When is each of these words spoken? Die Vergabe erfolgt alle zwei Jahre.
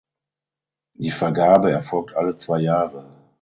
Die 0.95 1.11
Vergabe 1.11 1.69
erfolgt 1.71 2.15
alle 2.15 2.33
zwei 2.33 2.59
Jahre. 2.61 3.05